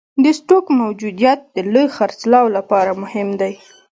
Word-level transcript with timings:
د 0.23 0.25
سټوک 0.39 0.65
موجودیت 0.81 1.39
د 1.55 1.57
لوی 1.73 1.87
خرڅلاو 1.95 2.45
لپاره 2.57 2.91
مهم 3.01 3.29
دی. 3.41 3.53